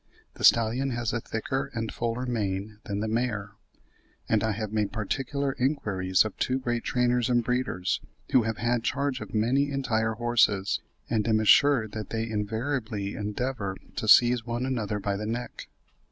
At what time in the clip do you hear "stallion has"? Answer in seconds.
0.43-1.13